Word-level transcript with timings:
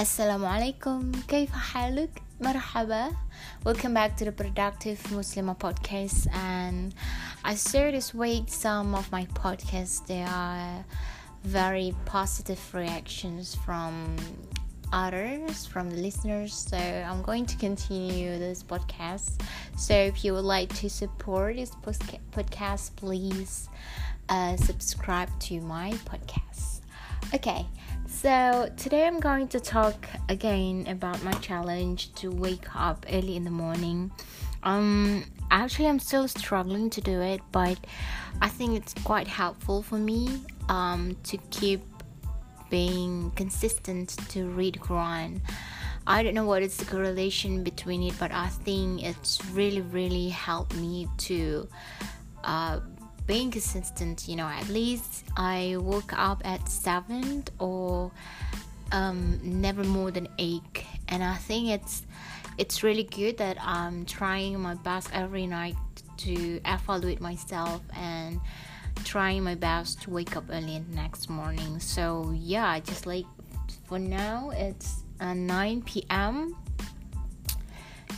Assalamu 0.00 0.46
alaikum, 0.46 1.12
كيف 1.28 1.52
حالك? 1.52 2.22
مرحبا. 2.40 3.16
Welcome 3.64 3.94
back 3.94 4.16
to 4.16 4.24
the 4.24 4.32
Productive 4.32 4.98
Muslimah 5.04 5.58
podcast. 5.58 6.26
And 6.34 6.94
I 7.44 7.54
saw 7.54 7.90
this 7.90 8.12
week 8.12 8.44
some 8.48 8.94
of 8.94 9.10
my 9.10 9.24
podcasts. 9.26 10.06
There 10.06 10.28
are 10.28 10.84
very 11.44 11.94
positive 12.04 12.60
reactions 12.74 13.54
from 13.54 14.16
others, 14.92 15.66
from 15.66 15.90
the 15.90 15.96
listeners. 15.96 16.52
So 16.52 16.76
I'm 16.76 17.22
going 17.22 17.46
to 17.46 17.56
continue 17.56 18.38
this 18.38 18.62
podcast. 18.62 19.40
So 19.76 19.94
if 19.94 20.24
you 20.24 20.34
would 20.34 20.44
like 20.44 20.74
to 20.76 20.90
support 20.90 21.56
this 21.56 21.70
podcast, 21.70 22.96
please 22.96 23.68
uh, 24.28 24.56
subscribe 24.56 25.30
to 25.40 25.60
my 25.60 25.92
podcast. 26.04 26.79
Okay, 27.33 27.65
so 28.07 28.69
today 28.75 29.07
I'm 29.07 29.19
going 29.19 29.47
to 29.49 29.59
talk 29.59 30.05
again 30.27 30.85
about 30.87 31.23
my 31.23 31.31
challenge 31.33 32.13
to 32.15 32.29
wake 32.29 32.75
up 32.75 33.05
early 33.09 33.37
in 33.37 33.45
the 33.45 33.51
morning. 33.51 34.11
Um, 34.63 35.23
actually, 35.49 35.87
I'm 35.87 35.99
still 35.99 36.27
struggling 36.27 36.89
to 36.89 37.01
do 37.01 37.21
it, 37.21 37.41
but 37.51 37.77
I 38.41 38.49
think 38.49 38.75
it's 38.75 38.93
quite 39.05 39.27
helpful 39.27 39.81
for 39.81 39.97
me 39.97 40.41
um, 40.67 41.15
to 41.23 41.37
keep 41.51 41.81
being 42.69 43.31
consistent 43.31 44.17
to 44.29 44.47
read 44.49 44.75
Quran. 44.75 45.39
I 46.07 46.23
don't 46.23 46.33
know 46.33 46.45
what 46.45 46.63
is 46.63 46.77
the 46.77 46.85
correlation 46.85 47.63
between 47.63 48.03
it, 48.03 48.15
but 48.19 48.31
I 48.31 48.47
think 48.47 49.03
it's 49.03 49.43
really, 49.51 49.81
really 49.81 50.29
helped 50.29 50.75
me 50.75 51.07
to 51.19 51.67
uh, 52.43 52.79
being 53.27 53.51
consistent 53.51 54.27
you 54.27 54.35
know 54.35 54.45
at 54.47 54.67
least 54.69 55.25
i 55.37 55.75
woke 55.79 56.13
up 56.13 56.41
at 56.45 56.67
7 56.67 57.43
or 57.59 58.11
um, 58.91 59.39
never 59.41 59.83
more 59.83 60.11
than 60.11 60.27
8 60.37 60.61
and 61.09 61.23
i 61.23 61.35
think 61.35 61.69
it's 61.69 62.03
it's 62.57 62.83
really 62.83 63.03
good 63.03 63.37
that 63.37 63.57
i'm 63.61 64.05
trying 64.05 64.59
my 64.59 64.75
best 64.75 65.09
every 65.13 65.47
night 65.47 65.75
to 66.17 66.61
evaluate 66.65 67.21
myself 67.21 67.81
and 67.95 68.39
trying 69.03 69.43
my 69.43 69.55
best 69.55 70.01
to 70.03 70.09
wake 70.09 70.35
up 70.35 70.43
early 70.51 70.83
next 70.91 71.29
morning. 71.29 71.79
So 71.79 72.33
yeah 72.35 72.79
just 72.79 73.05
like 73.05 73.25
for 73.85 73.99
now 73.99 74.51
it's 74.53 75.03
uh, 75.19 75.33
9 75.33 75.81
p.m 75.83 76.55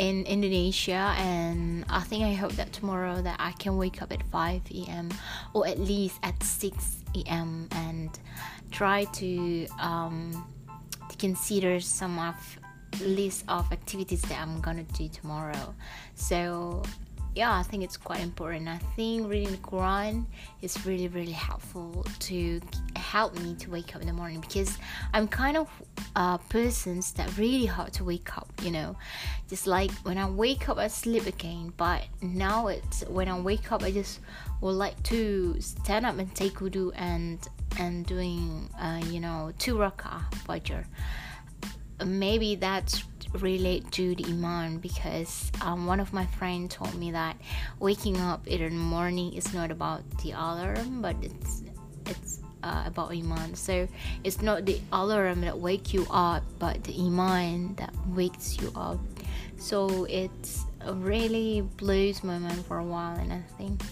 in 0.00 0.24
Indonesia 0.24 1.12
and 1.18 1.84
I 1.90 2.00
think 2.00 2.24
I 2.24 2.32
hope 2.32 2.52
that 2.52 2.72
tomorrow 2.72 3.20
that 3.20 3.36
I 3.38 3.52
can 3.52 3.76
wake 3.76 4.00
up 4.00 4.10
at 4.12 4.22
5 4.32 4.62
a.m. 4.74 5.10
or 5.52 5.68
at 5.68 5.78
least 5.78 6.18
at 6.22 6.42
6 6.42 7.04
a.m. 7.16 7.68
and 7.72 8.08
try 8.70 9.04
to 9.20 9.66
um, 9.78 10.48
to 11.10 11.16
consider 11.18 11.80
some 11.80 12.18
of 12.18 12.34
list 13.02 13.44
of 13.48 13.70
activities 13.72 14.22
that 14.22 14.40
I'm 14.40 14.62
gonna 14.62 14.88
do 14.96 15.06
tomorrow. 15.08 15.74
So 16.14 16.82
yeah, 17.34 17.52
I 17.52 17.62
think 17.62 17.84
it's 17.84 17.98
quite 17.98 18.20
important. 18.20 18.68
I 18.68 18.78
think 18.96 19.28
reading 19.28 19.52
the 19.52 19.58
Quran 19.58 20.24
is 20.62 20.84
really, 20.86 21.08
really 21.08 21.36
helpful 21.36 22.06
to 22.20 22.58
help 23.10 23.36
me 23.40 23.54
to 23.56 23.68
wake 23.70 23.96
up 23.96 24.00
in 24.00 24.06
the 24.06 24.12
morning 24.12 24.40
because 24.40 24.78
I'm 25.12 25.26
kind 25.26 25.56
of 25.56 25.68
a 26.14 26.38
person 26.48 27.02
that 27.16 27.36
really 27.36 27.66
hard 27.66 27.92
to 27.94 28.04
wake 28.04 28.38
up. 28.38 28.48
You 28.62 28.70
know, 28.70 28.96
just 29.48 29.66
like 29.66 29.90
when 30.06 30.16
I 30.16 30.30
wake 30.30 30.68
up, 30.68 30.78
I 30.78 30.86
sleep 30.86 31.26
again. 31.26 31.72
But 31.76 32.04
now 32.22 32.68
it's 32.68 33.02
when 33.08 33.26
I 33.28 33.38
wake 33.38 33.72
up, 33.72 33.82
I 33.82 33.90
just 33.90 34.20
would 34.60 34.78
like 34.84 35.02
to 35.04 35.60
stand 35.60 36.06
up 36.06 36.18
and 36.18 36.32
take 36.36 36.54
wudu 36.62 36.92
and 36.94 37.38
and 37.78 38.06
doing, 38.06 38.70
uh, 38.80 39.00
you 39.06 39.18
know, 39.18 39.52
two 39.58 39.74
rakah 39.74 40.22
fajr. 40.46 40.84
Maybe 42.06 42.54
that's 42.54 43.04
relate 43.32 43.90
to 43.92 44.14
the 44.14 44.24
iman 44.24 44.78
because 44.78 45.52
um, 45.62 45.86
one 45.86 46.00
of 46.00 46.12
my 46.12 46.26
friends 46.26 46.74
told 46.74 46.94
me 46.94 47.12
that 47.12 47.36
waking 47.78 48.16
up 48.18 48.46
in 48.46 48.58
the 48.58 48.70
morning 48.70 49.32
is 49.34 49.54
not 49.54 49.70
about 49.70 50.02
the 50.18 50.32
alarm 50.32 51.00
but 51.00 51.14
it's 51.22 51.62
it's 52.06 52.39
uh, 52.62 52.84
about 52.86 53.10
iman. 53.12 53.54
So 53.54 53.88
it's 54.24 54.42
not 54.42 54.66
the 54.66 54.80
alarm 54.92 55.40
that 55.42 55.58
wake 55.58 55.92
you 55.92 56.06
up 56.10 56.42
but 56.58 56.82
the 56.84 56.94
iman 57.06 57.74
that 57.76 57.94
wakes 58.08 58.60
you 58.60 58.72
up. 58.74 58.98
So 59.56 60.04
it's 60.04 60.64
really 60.86 61.60
blows 61.76 62.24
my 62.24 62.38
mind 62.38 62.64
for 62.64 62.78
a 62.78 62.84
while 62.84 63.16
and 63.18 63.32
i 63.32 63.42
think 63.58 63.82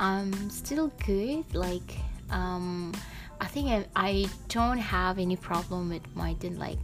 i'm 0.00 0.50
still 0.50 0.88
good. 1.06 1.44
Like 1.54 1.96
um 2.30 2.92
i 3.40 3.46
think 3.46 3.68
I, 3.68 3.86
I 3.94 4.26
don't 4.48 4.78
have 4.78 5.18
any 5.18 5.36
problem 5.36 5.90
with 5.90 6.02
my 6.16 6.32
didn't 6.34 6.58
like 6.58 6.78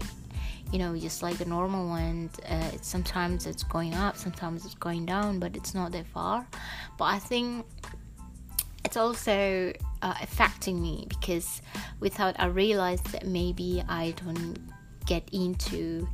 you 0.73 0.79
know 0.79 0.97
just 0.97 1.23
like 1.23 1.41
a 1.41 1.45
normal 1.45 1.89
one. 1.89 2.31
Uh, 2.49 2.71
it's, 2.75 2.87
sometimes 2.87 3.47
it's 3.47 3.65
going 3.65 3.95
up 3.95 4.17
sometimes 4.17 4.65
it's 4.65 4.75
going 4.77 5.05
down 5.07 5.41
but 5.41 5.57
it's 5.57 5.75
not 5.75 5.91
that 5.93 6.07
far. 6.07 6.47
But 6.97 7.05
i 7.07 7.19
think 7.19 7.67
it's 8.85 8.97
also 8.97 9.73
uh, 10.03 10.15
affecting 10.23 10.81
me 10.81 11.07
because 11.09 11.63
without 12.01 12.35
i 12.39 12.47
realize 12.47 13.01
that 13.13 13.27
maybe 13.27 13.83
i 13.89 14.13
don't 14.25 14.59
get 15.07 15.29
into 15.33 16.07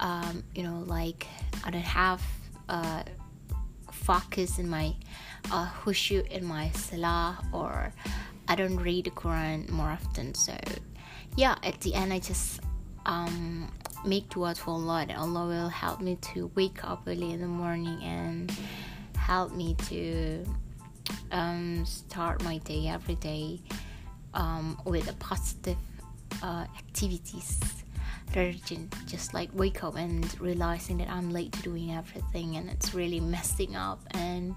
um, 0.00 0.42
you 0.54 0.62
know 0.62 0.82
like 0.86 1.26
i 1.64 1.70
don't 1.70 1.82
have 1.82 2.22
uh, 2.68 3.02
focus 3.92 4.58
in 4.58 4.68
my 4.68 4.94
uh, 5.52 5.68
khushu 5.82 6.26
in 6.28 6.44
my 6.44 6.70
salah 6.70 7.38
or 7.52 7.92
i 8.48 8.54
don't 8.54 8.76
read 8.76 9.04
the 9.04 9.10
quran 9.10 9.68
more 9.70 9.88
often. 9.88 10.34
So 10.34 10.54
yeah 11.36 11.56
at 11.62 11.80
the 11.80 11.94
end 11.94 12.12
i 12.12 12.18
just 12.18 12.60
um, 13.06 13.70
make 14.04 14.28
dua 14.28 14.54
to 14.54 14.70
Allah. 14.70 15.06
And 15.08 15.12
Allah 15.12 15.46
will 15.46 15.68
help 15.68 16.00
me 16.00 16.16
to 16.32 16.50
wake 16.54 16.84
up 16.84 17.02
early 17.06 17.32
in 17.32 17.40
the 17.40 17.46
morning 17.48 18.02
and 18.02 18.52
help 19.16 19.54
me 19.54 19.74
to 19.88 20.44
um, 21.32 21.84
start 21.84 22.42
my 22.44 22.58
day 22.58 22.88
every 22.88 23.16
day 23.16 23.60
um, 24.34 24.78
with 24.84 25.08
a 25.10 25.14
positive 25.14 25.78
uh, 26.42 26.66
activities 26.76 27.60
rather 28.34 28.54
than 28.68 28.88
just 29.06 29.34
like 29.34 29.50
wake 29.54 29.84
up 29.84 29.96
and 29.96 30.40
realizing 30.40 30.98
that 30.98 31.08
I'm 31.08 31.30
late 31.30 31.52
to 31.52 31.62
doing 31.62 31.92
everything 31.92 32.56
and 32.56 32.68
it's 32.68 32.94
really 32.94 33.20
messing 33.20 33.76
up. 33.76 34.00
And 34.12 34.56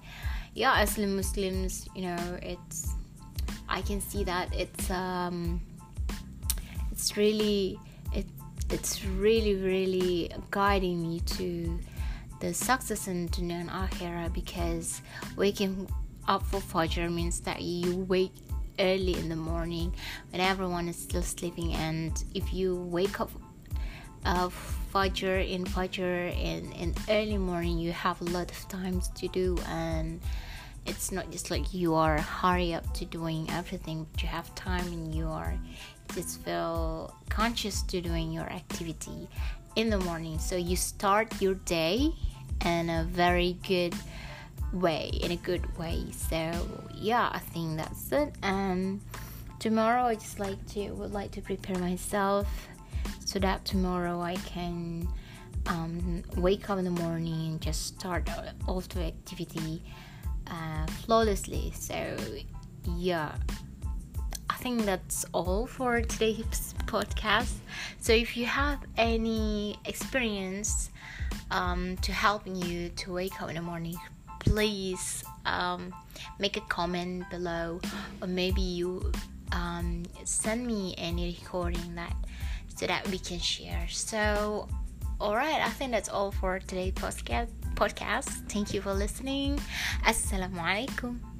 yeah 0.57 0.79
as 0.79 0.97
Muslims 0.97 1.87
you 1.95 2.01
know 2.01 2.39
it's 2.41 2.89
I 3.69 3.81
can 3.81 4.01
see 4.01 4.23
that 4.23 4.53
it's 4.55 4.89
um 4.89 5.61
it's 6.91 7.15
really 7.15 7.79
it 8.11 8.25
it's 8.71 9.05
really 9.05 9.53
really 9.55 10.31
guiding 10.49 11.03
me 11.03 11.19
to 11.37 11.79
the 12.39 12.55
success 12.55 13.07
in 13.07 13.29
dunya 13.29 13.61
and 13.61 13.69
akhirah 13.69 14.33
because 14.33 15.01
waking 15.35 15.87
up 16.27 16.43
for 16.43 16.59
fajr 16.59 17.11
means 17.11 17.39
that 17.41 17.61
you 17.61 17.97
wake 17.97 18.33
early 18.79 19.13
in 19.13 19.29
the 19.29 19.35
morning 19.35 19.93
when 20.31 20.41
everyone 20.41 20.87
is 20.87 20.95
still 20.95 21.23
sleeping. 21.23 21.73
And 21.73 22.23
if 22.33 22.53
you 22.53 22.75
wake 22.75 23.19
up 23.19 23.31
uh, 24.25 24.49
fajr 24.93 25.47
in 25.47 25.63
fajr 25.63 26.35
in 26.35 26.71
in 26.73 26.93
early 27.09 27.37
morning 27.37 27.77
you 27.77 27.91
have 27.91 28.19
a 28.21 28.25
lot 28.25 28.51
of 28.51 28.67
times 28.67 29.09
to 29.09 29.27
do. 29.29 29.57
And 29.67 30.21
it's 30.85 31.11
not 31.11 31.31
just 31.31 31.51
like 31.51 31.73
you 31.73 31.95
are 31.95 32.19
hurry 32.19 32.73
up 32.73 32.93
to 32.93 33.05
doing 33.05 33.49
everything 33.51 34.07
but 34.11 34.21
you 34.21 34.29
have 34.29 34.53
time 34.55 34.87
and 34.87 35.13
you 35.13 35.27
are 35.27 35.57
just 36.15 36.41
feel 36.43 37.13
conscious 37.29 37.81
to 37.83 37.99
doing 37.99 38.31
your 38.31 38.45
activity 38.45 39.27
in 39.75 39.89
the 39.89 39.99
morning. 39.99 40.39
So 40.39 40.55
you 40.55 40.75
start 40.75 41.41
your 41.41 41.55
day 41.55 42.11
in 42.65 42.89
a 42.89 43.03
very 43.03 43.57
good 43.67 43.93
way 44.73 45.09
in 45.21 45.31
a 45.31 45.35
good 45.37 45.77
way. 45.77 46.05
So 46.11 46.51
yeah 46.93 47.29
i 47.31 47.39
think 47.39 47.77
that's 47.77 48.11
it. 48.11 48.35
And 48.43 49.01
tomorrow 49.59 50.03
i 50.03 50.15
just 50.15 50.39
like 50.39 50.63
to 50.67 50.91
would 50.91 51.11
like 51.11 51.31
to 51.31 51.41
prepare 51.41 51.77
myself 51.79 52.47
so 53.25 53.39
that 53.39 53.65
tomorrow 53.65 54.21
i 54.21 54.35
can 54.35 55.07
um, 55.65 56.23
wake 56.37 56.69
up 56.69 56.77
in 56.79 56.85
the 56.85 56.91
morning 56.91 57.47
and 57.47 57.61
just 57.61 57.87
start 57.87 58.29
all 58.67 58.79
the 58.79 59.03
activity 59.03 59.83
uh, 60.47 60.85
flawlessly. 60.87 61.73
So 61.75 62.17
yeah 62.95 63.35
I 64.49 64.53
think 64.59 64.85
that's 64.85 65.25
all 65.33 65.67
for 65.67 66.01
today's 66.01 66.73
podcast. 66.85 67.53
So, 67.99 68.13
if 68.13 68.35
you 68.35 68.45
have 68.45 68.79
any 68.97 69.77
experience 69.85 70.89
um, 71.51 71.97
to 71.97 72.11
helping 72.11 72.55
you 72.55 72.89
to 72.89 73.13
wake 73.13 73.39
up 73.41 73.49
in 73.49 73.55
the 73.55 73.61
morning, 73.61 73.97
please 74.39 75.23
um, 75.45 75.93
make 76.39 76.57
a 76.57 76.61
comment 76.61 77.29
below, 77.29 77.79
or 78.21 78.27
maybe 78.27 78.61
you 78.61 79.11
um, 79.51 80.03
send 80.23 80.65
me 80.65 80.95
any 80.97 81.35
recording 81.39 81.95
that 81.95 82.15
so 82.75 82.87
that 82.87 83.07
we 83.09 83.17
can 83.19 83.39
share. 83.39 83.87
So, 83.89 84.67
all 85.19 85.35
right, 85.35 85.61
I 85.61 85.69
think 85.69 85.91
that's 85.91 86.09
all 86.09 86.31
for 86.31 86.59
today's 86.59 86.93
podcast. 86.93 87.49
Podcast. 87.75 88.49
Thank 88.49 88.73
you 88.73 88.81
for 88.81 88.93
listening. 88.93 89.59
Assalamu 90.03 90.57
alaikum. 90.57 91.36